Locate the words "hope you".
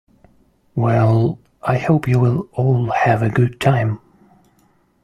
1.77-2.19